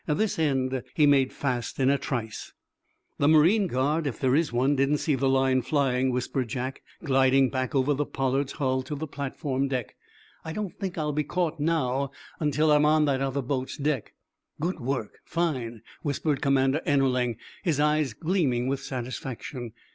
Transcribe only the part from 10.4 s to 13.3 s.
"I don't think I'll be caught now until I'm on that